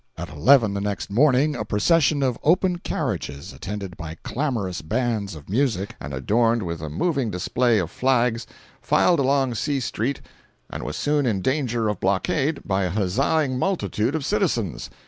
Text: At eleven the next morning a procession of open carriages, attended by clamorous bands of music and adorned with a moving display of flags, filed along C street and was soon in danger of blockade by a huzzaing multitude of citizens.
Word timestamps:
At 0.17 0.29
eleven 0.29 0.73
the 0.73 0.81
next 0.81 1.11
morning 1.11 1.55
a 1.55 1.63
procession 1.63 2.23
of 2.23 2.39
open 2.43 2.79
carriages, 2.79 3.53
attended 3.53 3.97
by 3.97 4.17
clamorous 4.23 4.81
bands 4.81 5.35
of 5.35 5.47
music 5.47 5.95
and 5.99 6.11
adorned 6.11 6.63
with 6.63 6.81
a 6.81 6.89
moving 6.89 7.29
display 7.29 7.77
of 7.77 7.91
flags, 7.91 8.47
filed 8.81 9.19
along 9.19 9.53
C 9.53 9.79
street 9.79 10.19
and 10.71 10.81
was 10.81 10.95
soon 10.97 11.27
in 11.27 11.43
danger 11.43 11.87
of 11.87 11.99
blockade 11.99 12.61
by 12.65 12.85
a 12.85 12.89
huzzaing 12.89 13.59
multitude 13.59 14.15
of 14.15 14.25
citizens. 14.25 14.89